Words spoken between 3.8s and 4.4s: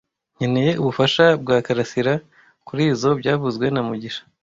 mugisha